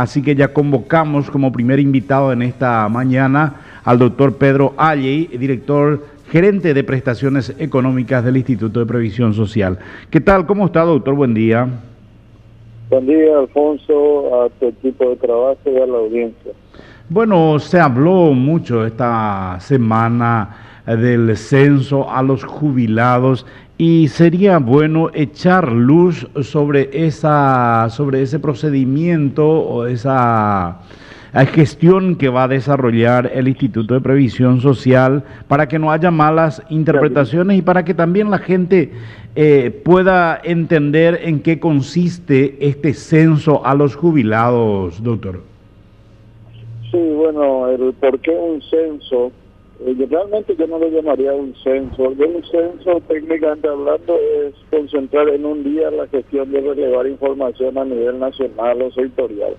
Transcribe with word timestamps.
Así 0.00 0.22
que 0.22 0.36
ya 0.36 0.52
convocamos 0.52 1.28
como 1.28 1.50
primer 1.50 1.80
invitado 1.80 2.30
en 2.30 2.42
esta 2.42 2.88
mañana 2.88 3.80
al 3.82 3.98
doctor 3.98 4.36
Pedro 4.36 4.72
Alley, 4.76 5.26
director 5.26 6.04
gerente 6.30 6.72
de 6.72 6.84
prestaciones 6.84 7.52
económicas 7.58 8.24
del 8.24 8.36
Instituto 8.36 8.78
de 8.78 8.86
Previsión 8.86 9.34
Social. 9.34 9.76
¿Qué 10.08 10.20
tal? 10.20 10.46
¿Cómo 10.46 10.66
está, 10.66 10.82
doctor? 10.82 11.14
Buen 11.16 11.34
día. 11.34 11.66
Buen 12.88 13.06
día, 13.08 13.40
Alfonso, 13.40 14.44
a 14.44 14.48
tu 14.50 14.66
equipo 14.66 15.10
de 15.10 15.16
trabajo 15.16 15.58
y 15.66 15.76
a 15.76 15.86
la 15.86 15.98
audiencia. 15.98 16.52
Bueno, 17.08 17.58
se 17.58 17.80
habló 17.80 18.32
mucho 18.34 18.86
esta 18.86 19.56
semana 19.58 20.67
del 20.96 21.36
censo 21.36 22.10
a 22.10 22.22
los 22.22 22.44
jubilados 22.44 23.46
y 23.76 24.08
sería 24.08 24.58
bueno 24.58 25.10
echar 25.14 25.70
luz 25.70 26.26
sobre 26.42 26.90
esa 26.92 27.88
sobre 27.90 28.22
ese 28.22 28.40
procedimiento 28.40 29.46
o 29.46 29.86
esa 29.86 30.80
gestión 31.54 32.16
que 32.16 32.28
va 32.28 32.44
a 32.44 32.48
desarrollar 32.48 33.30
el 33.32 33.48
Instituto 33.48 33.94
de 33.94 34.00
Previsión 34.00 34.60
Social 34.60 35.22
para 35.46 35.68
que 35.68 35.78
no 35.78 35.92
haya 35.92 36.10
malas 36.10 36.62
interpretaciones 36.70 37.58
y 37.58 37.62
para 37.62 37.84
que 37.84 37.94
también 37.94 38.30
la 38.30 38.38
gente 38.38 38.90
eh, 39.36 39.70
pueda 39.70 40.40
entender 40.42 41.20
en 41.22 41.40
qué 41.40 41.60
consiste 41.60 42.56
este 42.60 42.94
censo 42.94 43.64
a 43.64 43.74
los 43.74 43.94
jubilados, 43.94 45.02
doctor. 45.02 45.42
Sí, 46.90 46.98
bueno, 47.14 47.68
el 47.68 47.92
por 47.92 48.18
qué 48.20 48.30
un 48.30 48.62
censo 48.62 49.30
eh, 49.80 50.06
realmente 50.10 50.56
yo 50.56 50.66
no 50.66 50.78
lo 50.78 50.88
llamaría 50.88 51.32
un 51.32 51.54
censo. 51.62 52.02
un 52.08 52.44
censo, 52.50 53.00
técnicamente 53.06 53.68
hablando, 53.68 54.16
es 54.18 54.54
concentrar 54.70 55.28
en 55.28 55.44
un 55.44 55.62
día 55.62 55.90
la 55.90 56.08
gestión 56.08 56.50
de 56.50 56.60
relevar 56.60 57.06
información 57.06 57.78
a 57.78 57.84
nivel 57.84 58.18
nacional 58.18 58.82
o 58.82 58.90
sectorial. 58.90 59.54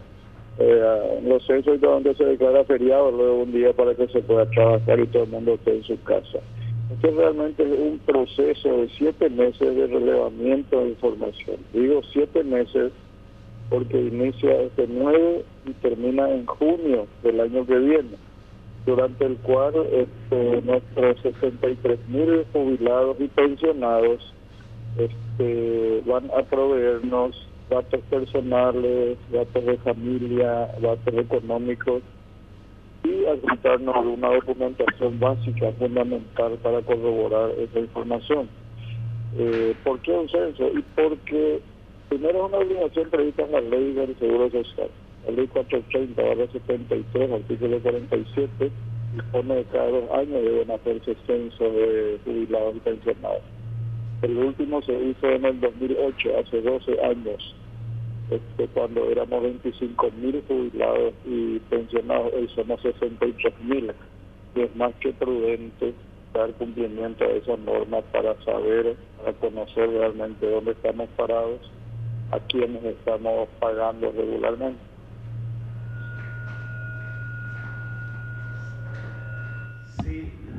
Eh, 0.58 1.22
los 1.24 1.46
censos 1.46 1.80
donde 1.80 2.14
se 2.16 2.26
declara 2.26 2.66
feriado 2.66 3.12
luego 3.12 3.44
un 3.44 3.54
día 3.54 3.72
para 3.72 3.96
que 3.96 4.08
se 4.10 4.22
pueda 4.22 4.46
trabajar 4.50 5.00
y 5.00 5.08
todo 5.08 5.24
el 5.24 5.30
mundo 5.30 5.54
esté 5.54 5.78
en 5.78 5.84
su 5.84 6.04
casa. 6.04 6.40
Esto 6.92 7.08
es 7.08 7.16
realmente 7.16 7.64
un 7.64 8.00
proceso 8.00 8.70
de 8.70 8.90
siete 8.98 9.30
meses 9.30 9.74
de 9.74 9.88
relevamiento 9.88 10.82
de 10.82 10.90
información. 10.90 11.58
Digo 11.72 12.02
siete 12.12 12.44
meses 12.44 12.92
porque 13.70 14.02
inicia 14.02 14.64
este 14.64 14.86
9 14.90 15.46
y 15.66 15.74
termina 15.74 16.30
en 16.30 16.46
junio 16.46 17.08
del 17.24 17.40
año 17.40 17.66
que 17.66 17.78
viene 17.78 18.29
durante 18.86 19.26
el 19.26 19.38
cual 19.38 19.74
este, 19.92 20.62
nuestros 20.62 21.22
63 21.22 22.00
mil 22.08 22.46
jubilados 22.54 23.18
y 23.20 23.28
pensionados 23.28 24.34
este, 24.98 26.02
van 26.06 26.30
a 26.32 26.44
proveernos 26.44 27.36
datos 27.70 28.02
personales, 28.10 29.18
datos 29.32 29.66
de 29.66 29.78
familia, 29.78 30.70
datos 30.82 31.14
económicos 31.14 32.02
y 33.04 33.26
adjuntarnos 33.26 33.96
una 34.06 34.30
documentación 34.30 35.20
básica 35.20 35.72
fundamental 35.74 36.58
para 36.64 36.82
corroborar 36.82 37.52
esa 37.52 37.80
información. 37.80 38.50
Eh, 39.38 39.76
¿Por 39.84 40.00
qué 40.00 40.12
un 40.12 40.28
censo? 40.30 40.68
Y 40.70 40.84
porque 40.96 41.62
primero 42.10 42.40
es 42.40 42.52
una 42.52 42.58
obligación 42.58 43.10
prevista 43.10 43.44
en 43.44 43.52
la 43.52 43.62
ley 43.62 43.94
del 43.94 44.18
Seguro 44.18 44.50
Social 44.50 44.90
la 45.26 45.32
ley 45.34 45.48
480, 45.48 46.22
barra 46.22 46.52
73, 46.52 47.32
artículo 47.32 47.80
47, 47.80 48.72
dispone 49.16 49.56
de 49.56 49.64
cada 49.66 49.90
dos 49.90 50.12
años 50.12 50.44
deben 50.44 50.72
hacerse 50.72 51.16
censo 51.28 51.64
de 51.64 52.20
jubilados 52.26 52.76
y 52.76 52.80
pensionados. 52.80 53.42
El 54.22 54.38
último 54.38 54.82
se 54.82 54.94
hizo 54.94 55.30
en 55.30 55.46
el 55.46 55.60
2008, 55.62 56.30
hace 56.40 56.62
12 56.62 57.02
años, 57.04 57.56
este, 58.30 58.68
cuando 58.68 59.10
éramos 59.10 59.42
25 59.42 60.12
mil 60.22 60.44
jubilados 60.48 61.14
y 61.26 61.60
pensionados, 61.70 62.32
hoy 62.34 62.48
somos 62.56 62.82
63 62.82 63.54
mil. 63.64 63.92
Y 64.56 64.62
es 64.62 64.76
más 64.76 64.94
que 64.96 65.14
prudente 65.14 65.94
dar 66.34 66.52
cumplimiento 66.54 67.24
a 67.24 67.30
esa 67.30 67.58
norma 67.58 68.02
para 68.12 68.36
saber, 68.44 68.96
para 69.18 69.34
conocer 69.34 69.90
realmente 69.90 70.50
dónde 70.50 70.72
estamos 70.72 71.10
parados, 71.16 71.60
a 72.32 72.40
quienes 72.40 72.84
estamos 72.84 73.48
pagando 73.60 74.12
regularmente. 74.12 74.89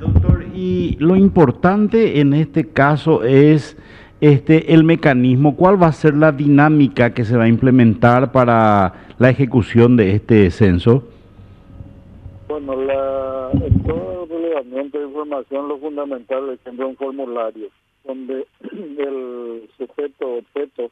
Doctor, 0.01 0.43
y 0.53 0.97
lo 0.99 1.15
importante 1.15 2.19
en 2.19 2.33
este 2.33 2.67
caso 2.67 3.23
es 3.23 3.77
este 4.19 4.73
el 4.73 4.83
mecanismo, 4.83 5.55
¿cuál 5.55 5.81
va 5.81 5.87
a 5.87 5.91
ser 5.93 6.15
la 6.15 6.31
dinámica 6.31 7.13
que 7.13 7.23
se 7.23 7.37
va 7.37 7.45
a 7.45 7.47
implementar 7.47 8.31
para 8.31 8.93
la 9.17 9.29
ejecución 9.29 9.95
de 9.95 10.15
este 10.15 10.51
censo? 10.51 11.03
Bueno, 12.49 12.75
la, 12.75 13.49
en 13.53 13.83
todo 13.83 14.23
el 14.23 14.29
relevamiento 14.29 14.99
de 14.99 15.05
información 15.05 15.67
lo 15.69 15.77
fundamental 15.77 16.49
es 16.49 16.59
siempre 16.61 16.85
un 16.85 16.95
formulario 16.97 17.69
donde 18.05 18.45
el 18.97 19.69
sujeto 19.77 20.39
objeto 20.39 20.91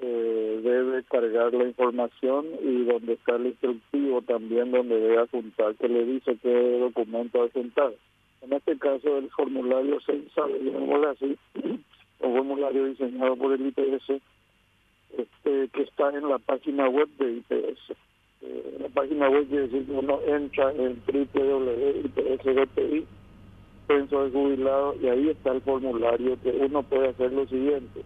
eh, 0.00 0.60
debe 0.62 1.02
cargar 1.04 1.54
la 1.54 1.64
información 1.64 2.46
y 2.62 2.84
donde 2.84 3.14
está 3.14 3.36
el 3.36 3.46
instructivo 3.46 4.20
también 4.22 4.72
donde 4.72 4.98
debe 4.98 5.20
apuntar 5.20 5.74
que 5.76 5.88
le 5.88 6.04
dice 6.04 6.36
qué 6.42 6.78
documento 6.78 7.42
adjuntar. 7.42 7.92
En 8.42 8.52
este 8.52 8.76
caso 8.78 9.18
el 9.18 9.30
formulario 9.30 9.98
sabe 10.34 10.58
digámoslo 10.58 11.10
así, 11.10 11.38
un 12.20 12.36
formulario 12.36 12.86
diseñado 12.86 13.36
por 13.36 13.52
el 13.52 13.66
IPS 13.66 14.20
este, 15.16 15.68
que 15.68 15.82
está 15.82 16.10
en 16.10 16.28
la 16.28 16.38
página 16.38 16.88
web 16.88 17.08
de 17.18 17.34
IPS. 17.34 17.92
Eh, 18.42 18.78
la 18.80 18.88
página 18.88 19.30
web 19.30 19.46
quiere 19.48 19.68
decir 19.68 19.86
que 19.86 19.92
uno 19.92 20.18
entra 20.26 20.72
en 20.72 21.00
www.ips.pi, 21.06 23.06
censo 23.86 24.24
de 24.24 24.30
jubilado, 24.30 24.96
y 25.00 25.06
ahí 25.06 25.28
está 25.28 25.52
el 25.52 25.60
formulario 25.62 26.36
que 26.42 26.50
uno 26.50 26.82
puede 26.82 27.08
hacer 27.08 27.32
lo 27.32 27.46
siguiente 27.46 28.02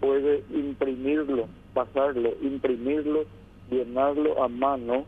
puede 0.00 0.42
imprimirlo, 0.50 1.46
pasarlo, 1.74 2.32
imprimirlo, 2.42 3.24
llenarlo 3.70 4.42
a 4.42 4.48
mano, 4.48 5.04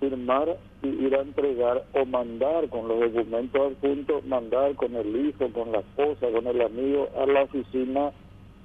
firmar 0.00 0.56
y 0.82 0.88
ir 0.88 1.16
a 1.16 1.22
entregar 1.22 1.84
o 1.92 2.04
mandar 2.04 2.68
con 2.68 2.86
los 2.86 3.00
documentos 3.12 3.72
adjuntos, 3.72 4.24
mandar 4.26 4.74
con 4.76 4.94
el 4.94 5.26
hijo, 5.26 5.50
con 5.52 5.72
la 5.72 5.80
esposa, 5.80 6.30
con 6.30 6.46
el 6.46 6.60
amigo 6.60 7.08
a 7.16 7.26
la 7.26 7.42
oficina 7.42 8.12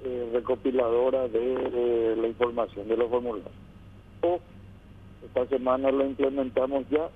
eh, 0.04 0.30
recopiladora 0.32 1.28
de, 1.28 2.14
la 2.16 2.28
información 2.28 2.86
de 2.88 2.96
los 2.96 3.10
formularios. 3.10 3.50
O 4.22 4.38
esta 5.24 5.46
semana 5.46 5.90
lo 5.90 6.04
implementamos 6.04 6.84
ya, 6.90 7.08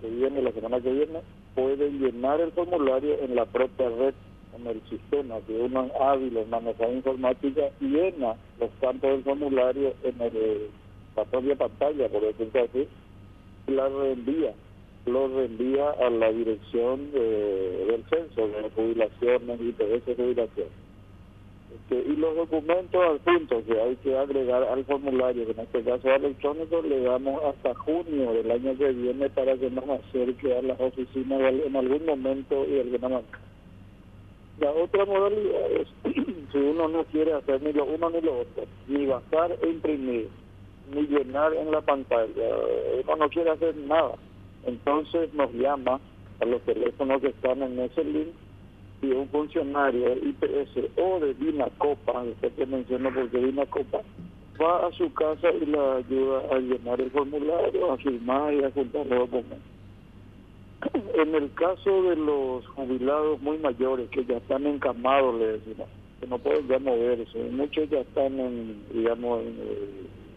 que 0.00 0.08
viene 0.08 0.40
la 0.40 0.52
semana 0.52 0.80
que 0.80 0.92
viene, 0.92 1.20
pueden 1.54 1.98
llenar 1.98 2.40
el 2.40 2.52
formulario 2.52 3.18
en 3.20 3.34
la 3.34 3.44
propia 3.46 3.88
red 3.88 4.14
en 4.56 4.66
el 4.66 4.80
sistema 4.88 5.36
que 5.46 5.52
uno 5.52 5.90
hábil 6.00 6.36
en 6.36 6.50
manejar 6.50 6.92
informática 6.92 7.62
llena 7.80 8.36
los 8.58 8.70
campos 8.80 9.10
del 9.10 9.22
formulario 9.22 9.94
en 10.02 10.20
el, 10.20 10.68
la 11.16 11.24
propia 11.24 11.56
pantalla, 11.56 12.08
por 12.08 12.22
decirlo 12.22 12.64
así, 12.64 12.88
y 13.66 13.70
la 13.70 13.88
reenvía, 13.88 14.54
lo 15.06 15.28
reenvía 15.28 15.90
a 15.90 16.10
la 16.10 16.32
dirección 16.32 17.12
del 17.12 18.04
censo, 18.10 18.48
de 18.48 18.70
jubilaciones 18.74 19.78
de 19.78 19.96
esa 19.96 20.14
jubilación. 20.14 20.68
Este, 21.74 22.10
y 22.10 22.16
los 22.16 22.36
documentos 22.36 23.00
adjuntos 23.00 23.64
que 23.64 23.80
hay 23.80 23.96
que 23.96 24.16
agregar 24.16 24.62
al 24.62 24.84
formulario, 24.84 25.46
que 25.46 25.52
en 25.52 25.60
este 25.60 25.82
caso 25.82 26.08
electrónico, 26.14 26.80
le 26.82 27.00
damos 27.00 27.42
hasta 27.44 27.74
junio 27.74 28.32
del 28.32 28.50
año 28.50 28.76
que 28.78 28.92
viene 28.92 29.28
para 29.30 29.56
que 29.56 29.70
nos 29.70 29.84
acerque 29.88 30.56
a 30.56 30.62
las 30.62 30.80
oficinas 30.80 31.40
en 31.40 31.76
algún 31.76 32.06
momento 32.06 32.64
y 32.66 32.80
alguna 32.80 33.08
manera. 33.08 33.45
La 34.58 34.70
otra 34.70 35.04
modalidad 35.04 35.70
es, 35.72 35.88
si 36.52 36.58
uno 36.58 36.88
no 36.88 37.04
quiere 37.04 37.34
hacer 37.34 37.60
ni 37.62 37.72
lo 37.72 37.84
uno 37.84 38.08
ni 38.08 38.20
lo 38.22 38.40
otro, 38.40 38.64
ni 38.88 39.04
bajar 39.04 39.56
e 39.62 39.68
imprimir, 39.68 40.28
ni 40.94 41.02
llenar 41.02 41.52
en 41.54 41.70
la 41.70 41.82
pantalla, 41.82 42.48
uno 43.04 43.16
no 43.16 43.28
quiere 43.28 43.50
hacer 43.50 43.76
nada, 43.76 44.14
entonces 44.64 45.32
nos 45.34 45.52
llama 45.52 46.00
a 46.40 46.44
los 46.46 46.62
teléfonos 46.62 47.20
que 47.20 47.28
están 47.28 47.62
en 47.62 47.78
ese 47.80 48.02
link 48.04 48.28
y 49.02 49.12
un 49.12 49.28
funcionario 49.28 50.08
de 50.08 50.28
IPS 50.28 50.90
o 50.96 51.20
de 51.20 51.34
Dinacopa, 51.34 52.22
usted 52.22 52.52
que 52.52 52.64
mencionó 52.64 53.12
porque 53.12 53.38
Dinacopa, 53.38 54.00
va 54.60 54.86
a 54.86 54.92
su 54.92 55.12
casa 55.12 55.50
y 55.50 55.66
le 55.66 55.78
ayuda 55.78 56.42
a 56.50 56.58
llenar 56.58 57.00
el 57.00 57.10
formulario, 57.10 57.92
a 57.92 57.96
firmar 57.98 58.54
y 58.54 58.64
a 58.64 58.70
juntar 58.70 59.06
los 59.06 59.18
documentos. 59.18 59.75
En 61.14 61.34
el 61.34 61.52
caso 61.54 62.02
de 62.02 62.16
los 62.16 62.66
jubilados 62.68 63.40
muy 63.40 63.58
mayores 63.58 64.08
que 64.10 64.24
ya 64.24 64.36
están 64.36 64.66
encamados, 64.66 65.34
le 65.38 65.58
decimos, 65.58 65.88
que 66.20 66.26
no 66.26 66.38
pueden 66.38 66.68
ya 66.68 66.78
moverse, 66.78 67.38
muchos 67.50 67.88
ya 67.90 68.00
están, 68.00 68.38
en, 68.38 68.82
digamos, 68.92 69.42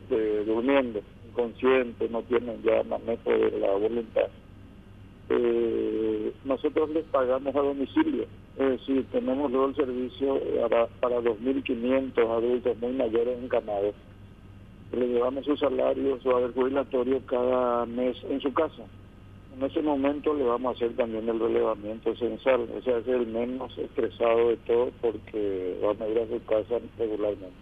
eh, 0.09 0.43
durmiendo, 0.45 1.01
inconscientes, 1.29 2.09
no 2.09 2.21
tienen 2.23 2.61
ya 2.63 2.83
manejo 2.83 3.29
de 3.29 3.59
la 3.59 3.71
voluntad. 3.73 4.29
Eh, 5.29 6.33
nosotros 6.45 6.89
les 6.89 7.05
pagamos 7.05 7.55
a 7.55 7.59
domicilio, 7.59 8.25
es 8.57 8.69
decir, 8.79 9.05
tenemos 9.11 9.51
todo 9.51 9.67
el 9.67 9.75
servicio 9.75 10.39
para, 10.61 10.87
para 10.87 11.19
2.500 11.19 12.17
adultos 12.17 12.77
muy 12.79 12.93
mayores 12.93 13.37
encamados 13.43 13.93
le 14.91 15.07
llevamos 15.07 15.45
su 15.45 15.55
salario, 15.57 16.19
su 16.21 16.31
haber 16.31 16.53
jubilatorio 16.53 17.21
cada 17.25 17.85
mes 17.85 18.17
en 18.29 18.41
su 18.41 18.51
casa. 18.53 18.83
En 19.59 19.65
ese 19.65 19.81
momento 19.81 20.33
le 20.33 20.45
vamos 20.45 20.71
a 20.71 20.75
hacer 20.77 20.95
también 20.95 21.27
el 21.27 21.37
relevamiento 21.37 22.15
censal, 22.15 22.65
o 22.77 22.81
sea, 22.81 22.99
es 22.99 23.07
el 23.09 23.27
menos 23.27 23.77
estresado 23.77 24.47
de 24.47 24.57
todo 24.65 24.89
porque 25.01 25.77
vamos 25.81 25.99
a 25.99 26.07
ir 26.07 26.17
a 26.17 26.27
su 26.27 26.41
casa 26.45 26.79
regularmente. 26.97 27.57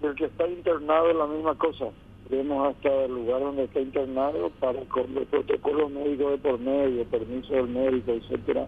El 0.00 0.14
que 0.14 0.24
está 0.24 0.48
internado 0.48 1.10
es 1.10 1.16
la 1.16 1.26
misma 1.26 1.54
cosa, 1.58 1.90
vemos 2.30 2.66
hasta 2.66 3.04
el 3.04 3.14
lugar 3.14 3.40
donde 3.40 3.64
está 3.64 3.80
internado 3.80 4.50
para 4.58 4.80
con 4.86 5.14
los 5.14 5.26
protocolos 5.26 5.90
médicos 5.90 6.30
de 6.30 6.38
por 6.38 6.58
medio, 6.58 7.04
permiso 7.04 7.52
del 7.52 7.68
médico, 7.68 8.12
etcétera, 8.12 8.66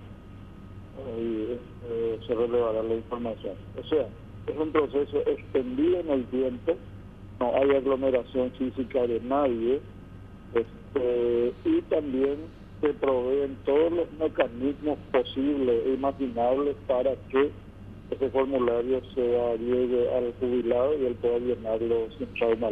y 1.19 1.57
eh, 1.89 2.19
se 2.27 2.35
relevará 2.35 2.83
la 2.83 2.95
información. 2.95 3.55
O 3.83 3.89
sea, 3.89 4.07
es 4.47 4.59
un 4.59 4.71
proceso 4.71 5.17
extendido 5.21 6.01
en 6.01 6.11
el 6.11 6.27
tiempo, 6.27 6.75
no 7.41 7.55
hay 7.57 7.71
aglomeración 7.71 8.51
física 8.51 9.07
de 9.07 9.19
nadie, 9.21 9.81
este, 10.95 11.53
y 11.65 11.83
también 11.83 12.37
se 12.81 12.93
proveen 12.95 13.57
todos 13.65 13.93
los 13.93 14.13
mecanismos 14.19 14.99
posibles 15.11 15.87
e 15.87 15.95
imaginables 15.95 16.77
para 16.87 17.15
que 17.31 17.51
ese 18.11 18.31
formulario 18.31 19.01
sea 19.15 19.57
llegue 19.57 20.15
al 20.15 20.33
jubilado 20.39 20.99
y 20.99 21.07
él 21.07 21.15
pueda 21.15 21.39
llenarlo 21.39 22.09
sin 22.19 22.27
trauma 22.35 22.69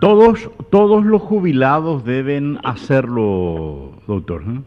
Todos, 0.00 0.50
todos 0.70 1.04
los 1.04 1.22
jubilados 1.22 2.04
deben 2.04 2.58
hacerlo, 2.64 3.92
doctor. 4.06 4.42
¿eh? 4.42 4.60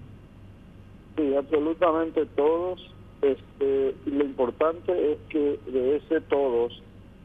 Sí, 1.17 1.35
absolutamente 1.35 2.25
todos. 2.35 2.87
Este, 3.21 3.95
lo 4.05 4.23
importante 4.23 5.11
es 5.11 5.17
que 5.29 5.59
de 5.71 5.97
ese 5.97 6.21
todos, 6.21 6.81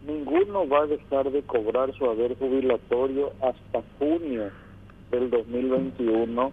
ninguno 0.07 0.69
va 0.69 0.83
a 0.83 0.87
dejar 0.87 1.31
de 1.31 1.43
cobrar 1.43 1.93
su 1.95 2.05
haber 2.07 2.37
jubilatorio 2.39 3.33
hasta 3.43 3.83
junio 3.99 4.51
del 5.11 5.31
2021, 5.31 6.53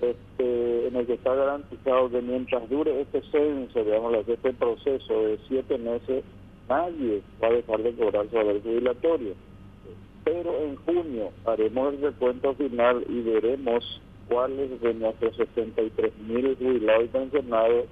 este, 0.00 0.88
en 0.88 0.96
el 0.96 1.06
que 1.06 1.14
está 1.14 1.34
garantizado 1.34 2.10
que 2.10 2.22
mientras 2.22 2.68
dure 2.68 3.00
este 3.00 3.22
censo, 3.30 3.84
digamos, 3.84 4.28
este 4.28 4.52
proceso 4.52 5.22
de 5.22 5.38
siete 5.48 5.78
meses, 5.78 6.24
nadie 6.68 7.22
va 7.42 7.48
a 7.48 7.52
dejar 7.52 7.82
de 7.82 7.92
cobrar 7.94 8.28
su 8.30 8.38
haber 8.38 8.62
jubilatorio. 8.62 9.34
Pero 10.24 10.56
en 10.58 10.76
junio 10.76 11.30
haremos 11.44 11.94
el 11.94 12.00
recuento 12.00 12.54
final 12.54 13.04
y 13.08 13.20
veremos 13.20 14.00
cuáles 14.28 14.80
de 14.80 14.94
nuestros 14.94 15.36
63 15.36 16.18
mil 16.20 16.56
jubilados 16.56 17.04
y 17.04 17.08
pensionados 17.08 17.84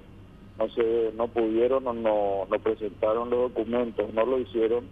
no 0.57 0.69
se 0.69 1.11
no 1.15 1.27
pudieron 1.27 1.87
o 1.87 1.93
no, 1.93 2.45
no 2.49 2.59
presentaron 2.59 3.29
los 3.29 3.53
documentos, 3.53 4.13
no 4.13 4.25
lo 4.25 4.39
hicieron. 4.39 4.85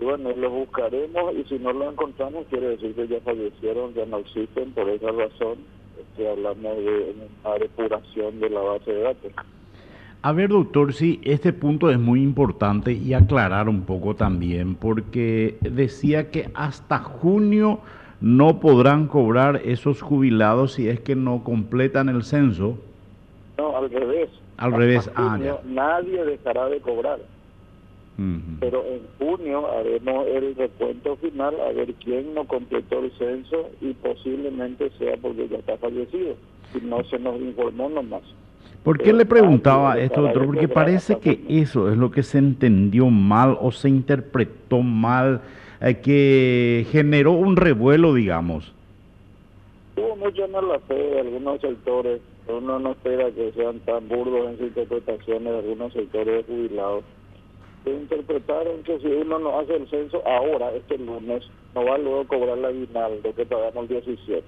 Y 0.00 0.04
bueno, 0.04 0.30
los 0.34 0.52
buscaremos 0.52 1.34
y 1.36 1.44
si 1.44 1.58
no 1.58 1.72
lo 1.72 1.90
encontramos 1.90 2.46
quiere 2.48 2.70
decir 2.70 2.94
que 2.94 3.08
ya 3.08 3.20
fallecieron, 3.20 3.92
ya 3.94 4.06
no 4.06 4.18
existen, 4.18 4.72
por 4.72 4.88
esa 4.88 5.12
razón 5.12 5.58
que 6.16 6.22
este, 6.22 6.28
hablamos 6.28 6.76
de 6.76 7.14
una 7.44 7.58
depuración 7.58 8.40
de 8.40 8.50
la 8.50 8.60
base 8.60 8.92
de 8.92 9.02
datos. 9.02 9.32
A 10.22 10.32
ver, 10.32 10.50
doctor, 10.50 10.92
sí, 10.92 11.18
este 11.24 11.52
punto 11.52 11.90
es 11.90 11.98
muy 11.98 12.22
importante 12.22 12.92
y 12.92 13.14
aclarar 13.14 13.68
un 13.68 13.82
poco 13.82 14.16
también, 14.16 14.74
porque 14.74 15.56
decía 15.62 16.30
que 16.30 16.50
hasta 16.54 16.98
junio 16.98 17.80
no 18.20 18.60
podrán 18.60 19.06
cobrar 19.06 19.62
esos 19.64 20.02
jubilados 20.02 20.72
si 20.72 20.88
es 20.88 21.00
que 21.00 21.16
no 21.16 21.42
completan 21.42 22.10
el 22.10 22.22
censo. 22.22 22.78
No, 23.56 23.76
al 23.76 23.90
revés. 23.90 24.28
Al 24.60 24.72
revés, 24.72 25.10
ah, 25.16 25.38
Nadie 25.64 26.24
dejará 26.24 26.68
de 26.68 26.80
cobrar. 26.80 27.18
Pero 28.60 28.84
en 28.84 29.00
junio 29.18 29.66
haremos 29.70 30.26
el 30.26 30.54
recuento 30.54 31.16
final 31.16 31.54
a 31.58 31.72
ver 31.72 31.94
quién 31.94 32.34
no 32.34 32.44
completó 32.44 32.98
el 32.98 33.10
censo 33.12 33.70
y 33.80 33.94
posiblemente 33.94 34.90
sea 34.98 35.16
porque 35.22 35.48
ya 35.48 35.56
está 35.56 35.78
fallecido. 35.78 36.34
Si 36.70 36.82
no 36.82 37.02
se 37.04 37.18
nos 37.18 37.40
informó 37.40 37.88
nomás. 37.88 38.20
¿Por 38.82 38.98
qué 38.98 39.14
le 39.14 39.24
preguntaba 39.24 39.98
esto, 39.98 40.20
doctor? 40.20 40.44
Porque 40.44 40.68
parece 40.68 41.18
que 41.18 41.40
eso 41.48 41.90
es 41.90 41.96
lo 41.96 42.10
que 42.10 42.22
se 42.22 42.36
entendió 42.36 43.06
mal 43.08 43.56
o 43.58 43.72
se 43.72 43.88
interpretó 43.88 44.82
mal 44.82 45.40
eh, 45.80 46.00
que 46.02 46.86
generó 46.90 47.32
un 47.32 47.56
revuelo, 47.56 48.12
digamos. 48.12 48.70
Hubo 49.96 50.16
mucha 50.16 50.46
mala 50.48 50.78
fe 50.80 50.94
de 50.94 51.20
algunos 51.20 51.58
sectores. 51.62 52.20
Uno 52.50 52.78
no 52.78 52.92
espera 52.92 53.30
que 53.30 53.52
sean 53.52 53.80
tan 53.80 54.08
burdos 54.08 54.48
en 54.48 54.58
sus 54.58 54.66
interpretaciones 54.68 55.52
de 55.52 55.58
algunos 55.58 55.92
sectores 55.92 56.46
de 56.46 56.54
jubilados. 56.54 57.04
Se 57.84 57.90
interpretaron 57.90 58.82
que 58.82 58.98
si 58.98 59.06
uno 59.06 59.38
no 59.38 59.58
hace 59.58 59.76
el 59.76 59.88
censo 59.88 60.22
ahora, 60.26 60.72
este 60.74 60.98
lunes, 60.98 61.48
no 61.74 61.84
va 61.84 61.98
luego 61.98 62.20
a 62.20 62.26
cobrar 62.26 62.58
la 62.58 62.68
aguinaldo 62.68 63.34
que 63.34 63.46
pagamos 63.46 63.82
el 63.84 63.88
17. 63.88 64.42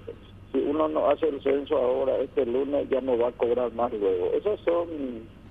Si 0.51 0.59
uno 0.59 0.87
no 0.87 1.09
hace 1.09 1.27
el 1.29 1.41
censo 1.41 1.77
ahora, 1.77 2.17
este 2.17 2.45
lunes, 2.45 2.87
ya 2.89 3.01
no 3.01 3.17
va 3.17 3.29
a 3.29 3.31
cobrar 3.31 3.73
más 3.73 3.91
luego. 3.93 4.31
Esas 4.33 4.59
son, 4.59 4.87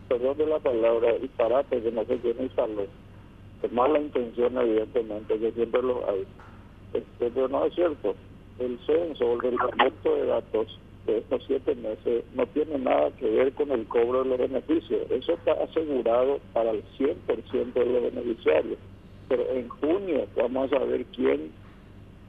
perdón 0.09 0.39
de 0.39 0.47
la 0.47 0.61
palabra, 0.61 1.19
disparates 1.19 1.83
que 1.83 1.91
no 1.91 2.05
se 2.05 2.17
tiene 2.19 2.49
salud 2.55 2.87
mala 3.71 4.01
intención 4.01 4.57
evidentemente, 4.59 5.39
que 5.39 5.53
siempre 5.53 5.83
lo 5.83 6.09
hay. 6.09 6.27
Este, 6.93 7.31
pero 7.31 7.49
no 7.49 7.65
es 7.65 7.75
cierto. 7.75 8.15
El 8.59 8.79
censo 8.87 9.33
el 9.33 9.41
reglamento 9.41 10.15
de 10.15 10.27
datos 10.27 10.79
estos 11.07 11.43
siete 11.47 11.75
meses 11.75 12.25
no 12.35 12.47
tiene 12.47 12.79
nada 12.79 13.11
que 13.19 13.29
ver 13.29 13.53
con 13.53 13.71
el 13.73 13.87
cobro 13.87 14.23
de 14.23 14.31
los 14.31 14.39
beneficios. 14.39 15.11
Eso 15.11 15.33
está 15.33 15.53
asegurado 15.53 16.39
para 16.53 16.71
el 16.71 16.83
100% 16.99 17.73
de 17.73 17.87
los 17.87 18.03
beneficiarios. 18.15 18.79
Pero 19.29 19.49
en 19.51 19.69
junio 19.69 20.27
vamos 20.37 20.73
a 20.73 20.79
ver 20.81 21.05
quién 21.07 21.51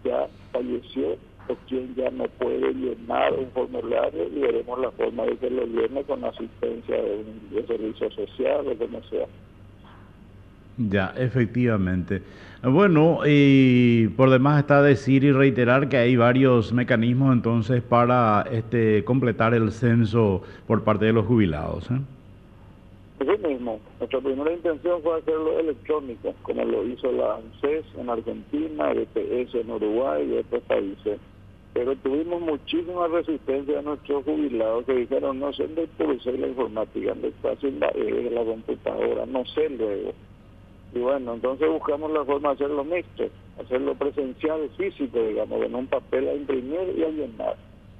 ya 0.03 0.27
falleció 0.51 1.17
o 1.49 1.55
quién 1.67 1.93
ya 1.95 2.09
no 2.09 2.25
puede 2.25 2.73
llenar 2.73 3.33
un 3.33 3.51
formulario 3.51 4.27
y 4.27 4.39
veremos 4.39 4.79
la 4.79 4.91
forma 4.91 5.25
de 5.25 5.37
que 5.37 5.49
lo 5.49 5.65
llene 5.65 6.03
con 6.03 6.23
asistencia 6.23 6.95
de 6.95 7.17
un 7.17 7.49
de 7.51 7.67
servicio 7.67 8.09
social 8.11 8.67
o 8.67 8.77
como 8.77 9.03
sea. 9.03 9.27
Ya, 10.77 11.13
efectivamente. 11.17 12.21
Bueno, 12.63 13.19
y 13.25 14.07
por 14.15 14.29
demás 14.29 14.59
está 14.59 14.81
decir 14.81 15.23
y 15.25 15.31
reiterar 15.31 15.89
que 15.89 15.97
hay 15.97 16.15
varios 16.15 16.71
mecanismos 16.71 17.33
entonces 17.33 17.83
para 17.83 18.45
este 18.51 19.03
completar 19.03 19.53
el 19.53 19.71
censo 19.71 20.41
por 20.65 20.83
parte 20.83 21.05
de 21.05 21.13
los 21.13 21.25
jubilados. 21.25 21.91
¿eh? 21.91 21.99
Mismo. 23.47 23.79
Nuestra 23.99 24.19
primera 24.21 24.53
intención 24.53 25.01
fue 25.01 25.19
hacerlo 25.19 25.59
electrónico, 25.59 26.33
como 26.41 26.63
lo 26.63 26.85
hizo 26.85 27.11
la 27.11 27.35
ANSES 27.35 27.85
en 27.97 28.09
Argentina, 28.09 28.91
el 28.91 29.07
EPS 29.13 29.55
en 29.55 29.71
Uruguay 29.71 30.29
y 30.29 30.37
otros 30.37 30.63
países. 30.63 31.19
Pero 31.73 31.95
tuvimos 31.97 32.41
muchísima 32.41 33.07
resistencia 33.07 33.77
de 33.77 33.83
nuestros 33.83 34.23
jubilados 34.23 34.85
que 34.85 34.93
dijeron, 34.93 35.39
no 35.39 35.51
sé 35.53 35.67
de 35.67 36.37
la 36.37 36.47
informática, 36.47 37.13
de 37.13 37.31
fácil 37.41 37.79
la, 37.79 37.91
la 37.91 38.43
computadora, 38.45 39.25
no 39.25 39.45
sé 39.45 39.69
luego. 39.69 40.13
Y 40.93 40.99
bueno, 40.99 41.33
entonces 41.33 41.67
buscamos 41.69 42.11
la 42.11 42.23
forma 42.23 42.49
de 42.49 42.55
hacerlo 42.55 42.83
mixto, 42.83 43.23
hacerlo 43.59 43.95
presencial, 43.95 44.69
físico, 44.77 45.19
digamos, 45.19 45.61
en 45.63 45.73
un 45.73 45.87
papel 45.87 46.27
a 46.27 46.35
imprimir 46.35 46.93
y 46.95 47.03
a 47.03 47.09
llenar. 47.09 47.55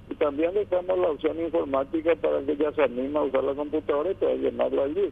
Y 0.10 0.16
también 0.16 0.54
dejamos 0.54 1.00
la 1.00 1.10
opción 1.10 1.40
informática 1.40 2.16
para 2.16 2.42
que 2.42 2.56
ya 2.56 2.72
se 2.74 2.84
anima 2.84 3.22
a 3.22 3.24
usar 3.24 3.44
la 3.44 3.56
computadora 3.56 4.12
y 4.12 4.16
pueda 4.16 4.36
llenarlo 4.36 4.84
allí. 4.84 5.12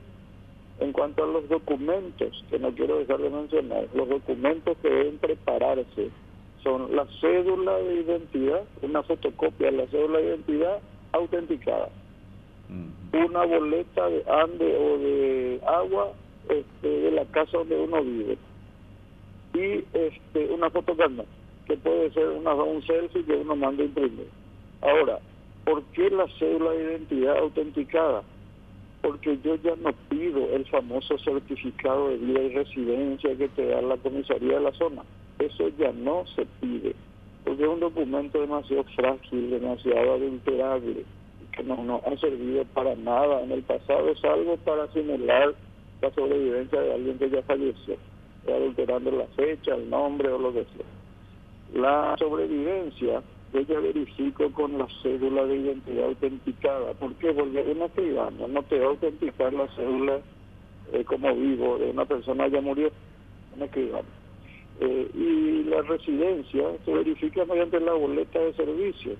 En 0.80 0.92
cuanto 0.94 1.24
a 1.24 1.28
los 1.28 1.48
documentos, 1.50 2.44
que 2.50 2.60
no 2.60 2.72
quiero 2.72 3.00
dejar 3.00 3.20
de 3.20 3.30
mencionar, 3.30 3.88
los 3.96 4.10
documentos 4.10 4.78
que 4.82 4.90
deben 4.90 5.18
prepararse 5.18 6.10
son 6.64 6.96
la 6.96 7.08
cédula 7.20 7.78
de 7.78 8.02
identidad, 8.02 8.64
una 8.84 9.02
fotocopia 9.04 9.72
de 9.72 9.78
la 9.78 9.88
cédula 9.88 10.20
de 10.20 10.28
identidad 10.28 10.80
autenticada, 11.14 11.90
una 13.14 13.46
boleta 13.46 14.08
de 14.08 14.24
ANDE 14.28 14.78
o 14.78 14.98
de 14.98 15.62
agua 15.66 16.14
este, 16.50 16.88
de 16.88 17.12
la 17.12 17.26
casa 17.26 17.58
donde 17.58 17.76
uno 17.78 18.04
vive 18.04 18.38
y 19.54 19.84
este, 19.94 20.48
una 20.50 20.70
fotografía 20.70 21.26
que 21.66 21.78
puede 21.78 22.12
ser 22.12 22.28
una, 22.30 22.54
un 22.54 22.82
selfie 22.86 23.24
que 23.24 23.34
uno 23.34 23.56
manda 23.56 23.84
a 23.84 23.86
imprimir. 23.86 24.28
Ahora, 24.82 25.20
¿por 25.66 25.84
qué 25.94 26.10
la 26.10 26.28
cédula 26.40 26.72
de 26.72 26.84
identidad 26.84 27.38
autenticada? 27.38 28.24
Porque 29.02 29.38
yo 29.44 29.56
ya 29.56 29.76
no 29.78 29.92
pido 30.10 30.50
el 30.54 30.66
famoso 30.68 31.18
certificado 31.20 32.10
de 32.10 32.18
vida 32.18 32.42
y 32.42 32.54
residencia 32.56 33.36
que 33.36 33.50
te 33.50 33.68
da 33.68 33.82
la 33.82 33.98
comisaría 33.98 34.56
de 34.56 34.62
la 34.62 34.72
zona. 34.74 35.04
Eso 35.40 35.70
ya 35.78 35.92
no 35.92 36.26
se 36.36 36.46
pide, 36.60 36.96
porque 37.44 37.64
es 37.64 37.70
un 37.70 37.80
documento 37.80 38.40
demasiado 38.40 38.84
frágil, 38.96 39.50
demasiado 39.50 40.14
adulterable, 40.14 41.04
que 41.52 41.64
no, 41.64 41.84
no 41.84 42.02
ha 42.06 42.18
servido 42.18 42.64
para 42.74 42.96
nada 42.96 43.42
en 43.42 43.52
el 43.52 43.64
pasado, 43.64 44.16
salvo 44.18 44.58
para 44.58 44.88
simular 44.94 45.56
la 46.02 46.12
sobrevivencia 46.12 46.82
de 46.82 46.94
alguien 46.94 47.18
que 47.18 47.30
ya 47.30 47.42
falleció, 47.44 47.96
adulterando 48.48 49.12
la 49.12 49.28
fecha, 49.28 49.76
el 49.76 49.90
nombre 49.90 50.30
o 50.30 50.40
lo 50.40 50.54
que 50.54 50.66
sea. 50.76 50.86
La 51.74 52.16
sobrevivencia 52.18 53.22
yo 53.54 53.62
ya 53.62 53.80
verifico 53.80 54.50
con 54.52 54.78
la 54.78 54.88
cédula 55.02 55.46
de 55.46 55.58
identidad 55.58 56.06
autenticada. 56.06 56.94
¿Por 56.94 57.14
qué? 57.16 57.34
Porque 57.34 57.62
un 57.62 57.82
escribano 57.82 58.48
no 58.48 58.64
te 58.64 58.80
va 58.80 58.86
a 58.86 58.90
autenticar 58.90 59.54
la 59.54 59.68
cédula 59.76 60.22
eh, 60.94 61.04
como 61.04 61.36
vivo 61.36 61.78
de 61.78 61.92
una 61.92 62.06
persona 62.06 62.46
que 62.46 62.52
ya 62.52 62.62
murió, 62.62 62.92
un 63.56 63.64
escribano. 63.64 64.08
Eh, 64.80 65.12
y 65.14 65.64
la 65.66 65.82
residencia 65.82 66.64
se 66.86 66.94
verifica 66.94 67.46
mediante 67.46 67.80
la 67.80 67.94
boleta 67.94 68.40
de 68.40 68.54
servicios. 68.54 69.18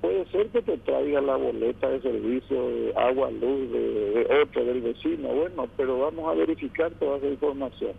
Puede 0.00 0.24
ser 0.26 0.48
que 0.48 0.62
te 0.62 0.78
traiga 0.78 1.20
la 1.20 1.36
boleta 1.36 1.88
de 1.90 2.00
servicio 2.00 2.68
de 2.70 2.92
agua, 2.96 3.30
luz 3.30 3.70
de, 3.70 4.26
otro, 4.42 4.64
del 4.64 4.80
vecino, 4.80 5.28
bueno, 5.28 5.68
pero 5.76 5.98
vamos 5.98 6.30
a 6.30 6.34
verificar 6.34 6.90
toda 6.92 7.18
esa 7.18 7.26
información. 7.26 7.92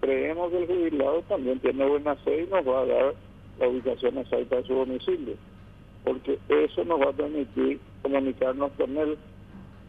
Creemos 0.00 0.50
que 0.50 0.58
el 0.58 0.66
jubilado 0.66 1.22
también 1.22 1.60
tiene 1.60 1.86
buena 1.86 2.16
fe 2.16 2.42
y 2.42 2.46
nos 2.48 2.66
va 2.66 2.80
a 2.80 2.86
dar 2.86 3.14
la 3.60 3.68
ubicación 3.68 4.18
exacta 4.18 4.56
de 4.56 4.64
su 4.64 4.74
domicilio, 4.74 5.34
porque 6.02 6.38
eso 6.48 6.84
nos 6.84 7.00
va 7.00 7.10
a 7.10 7.12
permitir 7.12 7.78
comunicarnos 8.02 8.72
con 8.72 8.96
él 8.96 9.16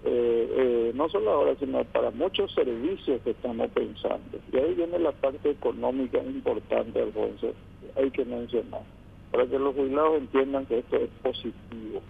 eh, 0.07 0.47
eh, 0.55 0.91
no 0.93 1.09
solo 1.09 1.31
ahora, 1.31 1.55
sino 1.59 1.83
para 1.85 2.11
muchos 2.11 2.53
servicios 2.53 3.19
que 3.23 3.31
estamos 3.31 3.71
pensando. 3.71 4.37
Y 4.53 4.57
ahí 4.57 4.75
viene 4.75 4.99
la 4.99 5.11
parte 5.11 5.49
económica 5.49 6.19
importante, 6.19 7.01
Alfonso, 7.01 7.53
hay 7.95 8.11
que 8.11 8.23
mencionar, 8.23 8.83
para 9.35 9.49
que 9.49 9.59
los 9.59 9.75
jubilados 9.75 10.17
entiendan 10.17 10.65
que 10.65 10.79
esto 10.79 10.95
es 10.95 11.09
positivo. 11.21 12.01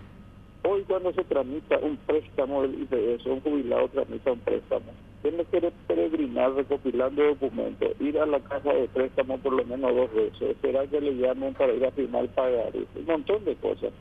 Hoy 0.62 0.84
cuando 0.84 1.12
se 1.12 1.24
tramita 1.24 1.79
un 1.79 1.98
préstamo 1.98 2.62
del 2.62 2.84
IPS, 2.84 3.25
un 3.25 3.41
jubilado 3.41 3.88
tramita 3.88 4.32
un 4.32 4.39
préstamo, 4.41 4.91
tiene 5.24 5.44
que 5.46 5.72
peregrinar 5.88 6.53
recopilando 6.53 7.24
documentos, 7.24 8.00
ir 8.00 8.20
a 8.20 8.27
la 8.27 8.39
casa 8.41 8.72
de 8.74 8.88
préstamo 8.89 9.39
por 9.39 9.53
lo 9.53 9.65
menos 9.65 9.96
dos 9.96 10.13
veces, 10.13 10.51
esperar 10.51 10.88
que 10.89 11.01
le 11.01 11.15
llamen 11.15 11.55
para 11.55 11.74
ir 11.74 11.84
a 11.84 11.91
firmar 11.91 12.27
pagar, 12.27 12.72
un 12.75 13.05
montón 13.08 13.44
de 13.44 13.55
cosas. 13.55 13.91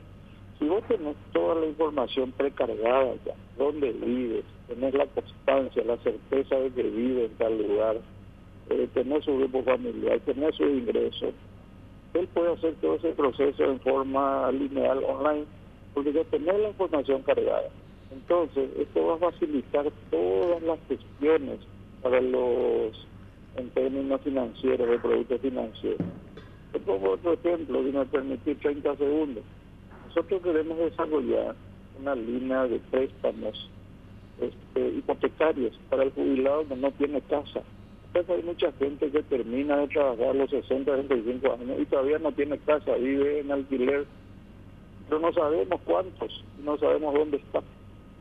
Si 0.59 0.67
vos 0.67 0.83
tenés 0.87 1.15
toda 1.33 1.55
la 1.55 1.65
información 1.65 2.31
precargada 2.31 3.15
ya, 3.25 3.33
dónde 3.57 3.91
vives, 3.91 4.45
tenés 4.67 4.93
la 4.93 5.07
constancia, 5.07 5.83
la 5.83 5.97
certeza 5.97 6.57
de 6.57 6.69
que 6.69 6.83
vive 6.83 7.25
en 7.25 7.31
tal 7.39 7.57
lugar, 7.57 7.97
eh, 8.69 8.87
tenés 8.93 9.25
su 9.25 9.35
grupo 9.35 9.63
familiar, 9.63 10.19
tenés 10.25 10.53
su 10.53 10.63
ingreso, 10.63 11.33
él 12.19 12.27
puede 12.27 12.53
hacer 12.53 12.75
todo 12.75 12.95
ese 12.95 13.09
proceso 13.11 13.63
en 13.63 13.79
forma 13.79 14.51
lineal 14.51 15.03
online, 15.03 15.45
porque 15.93 16.13
ya 16.13 16.23
tenés 16.25 16.59
la 16.59 16.69
información 16.69 17.21
cargada. 17.23 17.69
Entonces, 18.11 18.69
esto 18.77 19.05
va 19.05 19.15
a 19.15 19.31
facilitar 19.31 19.85
todas 20.09 20.61
las 20.63 20.79
gestiones 20.87 21.59
para 22.01 22.21
los, 22.21 23.07
en 23.57 23.69
términos 23.71 24.21
financieros, 24.21 24.89
de 24.89 24.99
productos 24.99 25.41
financieros. 25.41 26.07
Te 26.71 26.79
pongo 26.79 27.11
otro 27.11 27.33
ejemplo, 27.33 27.83
si 27.83 27.91
me 27.91 28.05
permitís 28.05 28.59
30 28.59 28.95
segundos 28.97 29.43
nosotros 30.15 30.43
queremos 30.43 30.77
desarrollar 30.77 31.55
una 31.99 32.15
línea 32.15 32.63
de 32.67 32.79
préstamos 32.79 33.69
este, 34.39 34.87
hipotecarios 34.97 35.77
para 35.89 36.03
el 36.03 36.11
jubilado 36.11 36.65
que 36.65 36.75
no 36.77 36.89
tiene 36.91 37.19
casa. 37.21 37.61
Entonces 38.15 38.37
hay 38.37 38.43
mucha 38.43 38.71
gente 38.79 39.11
que 39.11 39.23
termina 39.23 39.75
de 39.75 39.89
trabajar 39.89 40.27
a 40.27 40.33
los 40.33 40.49
60, 40.49 40.89
65 40.89 41.51
años 41.51 41.81
y 41.81 41.85
todavía 41.85 42.17
no 42.17 42.31
tiene 42.31 42.57
casa, 42.59 42.95
vive 42.95 43.41
en 43.41 43.51
alquiler, 43.51 44.05
pero 45.09 45.19
no 45.19 45.33
sabemos 45.33 45.81
cuántos, 45.83 46.41
no 46.63 46.77
sabemos 46.77 47.13
dónde 47.13 47.37
está. 47.37 47.61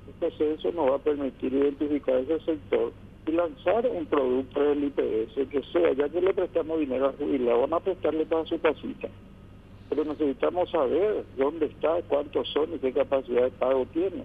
Entonces 0.09 0.59
eso 0.59 0.73
nos 0.73 0.91
va 0.91 0.97
a 0.97 0.99
permitir 0.99 1.55
identificar 1.55 2.17
ese 2.17 2.41
sector 2.41 2.93
y 3.25 3.31
lanzar 3.31 3.87
un 3.87 4.05
producto 4.07 4.65
del 4.65 4.83
IPS 4.83 5.49
que 5.49 5.63
sea, 5.73 5.93
ya 5.93 6.09
que 6.09 6.21
le 6.21 6.35
prestamos 6.35 6.81
dinero 6.81 7.11
al 7.11 7.17
jubilado, 7.17 7.61
van 7.61 7.75
a 7.75 7.81
prestarle 7.81 8.27
para 8.27 8.45
su 8.47 8.61
casita 8.61 9.09
pero 9.91 10.07
necesitamos 10.07 10.71
saber 10.71 11.25
dónde 11.37 11.67
está, 11.67 12.03
cuántos 12.09 12.49
son 12.49 12.75
y 12.75 12.79
qué 12.79 12.93
capacidad 12.93 13.43
de 13.43 13.51
pago 13.51 13.87
tiene. 13.93 14.25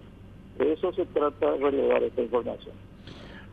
De 0.57 0.73
eso 0.73 0.91
se 0.93 1.05
trata 1.05 1.51
de 1.51 1.57
relevar 1.59 2.01
esta 2.01 2.23
información. 2.23 2.88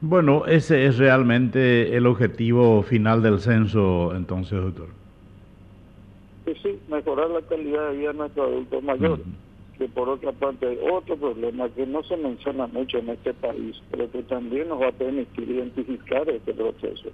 Bueno, 0.00 0.44
ese 0.46 0.86
es 0.86 0.98
realmente 0.98 1.96
el 1.96 2.06
objetivo 2.06 2.82
final 2.82 3.22
del 3.22 3.40
censo, 3.40 4.14
entonces, 4.14 4.60
doctor. 4.60 4.88
Sí, 6.44 6.52
sí, 6.62 6.78
mejorar 6.88 7.30
la 7.30 7.40
calidad 7.42 7.90
de 7.90 7.96
vida 7.96 8.12
de 8.12 8.18
nuestros 8.18 8.46
adultos 8.46 8.82
mayores. 8.82 9.26
Que 9.78 9.88
por 9.88 10.08
otra 10.08 10.32
parte 10.32 10.66
hay 10.66 10.78
otro 10.90 11.16
problema 11.16 11.68
que 11.70 11.86
no 11.86 12.02
se 12.02 12.16
menciona 12.16 12.66
mucho 12.66 12.98
en 12.98 13.10
este 13.10 13.34
país, 13.34 13.80
pero 13.90 14.10
que 14.10 14.22
también 14.22 14.68
nos 14.68 14.80
va 14.80 14.88
a 14.88 14.92
permitir 14.92 15.50
identificar 15.50 16.28
este 16.28 16.54
proceso, 16.54 17.10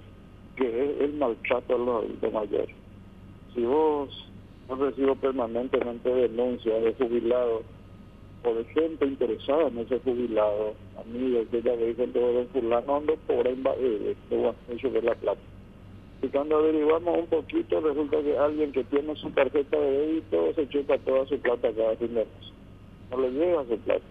que 0.55 0.65
es 0.65 1.01
el 1.01 1.13
maltrato 1.13 1.75
a 1.75 1.77
los 1.77 2.03
adultos 2.03 2.33
mayores. 2.33 2.75
Si 3.53 3.63
vos 3.63 4.29
no 4.69 4.75
recibo 4.75 5.15
permanentemente 5.15 6.09
denuncias 6.09 6.83
de 6.83 6.93
jubilados 6.93 7.63
o 8.43 8.53
de 8.53 8.65
gente 8.65 9.05
interesada 9.05 9.67
en 9.67 9.79
ese 9.79 9.99
jubilado, 9.99 10.73
amigos 10.99 11.47
que 11.49 11.61
ya 11.61 11.75
dicen 11.75 12.11
todo 12.13 12.33
de 12.33 12.45
fulano 12.45 12.97
ando 12.97 13.15
por 13.27 13.47
eh, 13.47 13.55
de 14.29 14.89
de 14.89 15.01
la 15.01 15.15
plata. 15.15 15.41
Y 16.21 16.27
cuando 16.27 16.57
averiguamos 16.57 17.19
un 17.19 17.27
poquito, 17.27 17.81
resulta 17.81 18.21
que 18.21 18.37
alguien 18.37 18.71
que 18.71 18.83
tiene 18.85 19.15
su 19.15 19.29
tarjeta 19.31 19.77
de 19.77 19.91
débito 19.91 20.53
se 20.53 20.69
chupa 20.69 20.97
toda 20.99 21.25
su 21.25 21.37
plata 21.39 21.69
cada 21.73 21.95
fin 21.97 22.13
de 22.13 22.21
mes. 22.21 22.53
No 23.11 23.17
le 23.17 23.31
llega 23.31 23.65
su 23.65 23.77
plata. 23.79 24.05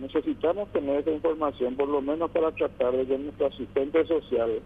Necesitamos 0.00 0.68
tener 0.72 1.00
esa 1.00 1.10
información, 1.10 1.76
por 1.76 1.88
lo 1.88 2.00
menos 2.00 2.30
para 2.30 2.52
tratar 2.52 2.96
de 2.96 3.06
que 3.06 3.18
nuestro 3.18 3.46
asistente 3.46 4.04
social 4.06 4.60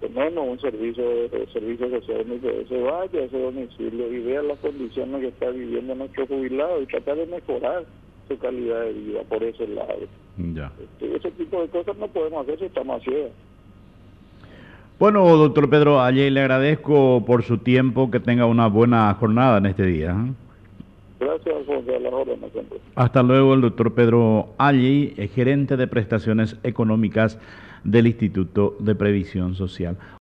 tenemos 0.00 0.48
un 0.48 0.60
servicio 0.60 1.04
de, 1.28 1.46
servicio 1.52 1.90
social 1.90 2.24
que 2.40 2.66
se 2.68 2.80
vaya 2.80 3.20
a 3.20 3.24
ese 3.24 3.38
domicilio 3.38 4.12
y 4.12 4.20
vea 4.20 4.42
las 4.42 4.58
condiciones 4.60 5.20
que 5.20 5.28
está 5.28 5.50
viviendo 5.50 5.94
nuestro 5.94 6.26
jubilado 6.26 6.82
y 6.82 6.86
tratar 6.86 7.16
de 7.16 7.26
mejorar 7.26 7.84
su 8.28 8.38
calidad 8.38 8.82
de 8.82 8.92
vida 8.92 9.20
por 9.28 9.42
ese 9.42 9.66
lado. 9.68 9.94
Ya. 10.36 10.72
Este, 10.80 11.16
ese 11.16 11.30
tipo 11.32 11.60
de 11.60 11.68
cosas 11.68 11.96
no 11.96 12.08
podemos 12.08 12.42
hacer 12.42 12.58
si 12.58 12.64
estamos 12.66 13.02
ciegos. 13.02 13.30
Bueno, 14.98 15.24
doctor 15.36 15.70
Pedro 15.70 16.00
Alley, 16.00 16.28
le 16.28 16.40
agradezco 16.40 17.24
por 17.24 17.44
su 17.44 17.58
tiempo, 17.58 18.10
que 18.10 18.18
tenga 18.18 18.46
una 18.46 18.66
buena 18.66 19.14
jornada 19.14 19.58
en 19.58 19.66
este 19.66 19.84
día. 19.84 20.10
¿eh? 20.10 20.32
Gracias, 21.20 21.56
a 21.68 21.98
la 22.00 22.08
órdenes 22.10 22.50
Hasta 22.96 23.22
luego, 23.22 23.54
el 23.54 23.60
doctor 23.60 23.94
Pedro 23.94 24.48
Alley, 24.58 25.14
gerente 25.34 25.76
de 25.76 25.86
prestaciones 25.86 26.56
económicas 26.64 27.38
del 27.84 28.08
Instituto 28.08 28.76
de 28.80 28.94
Previsión 28.94 29.54
Social. 29.54 29.96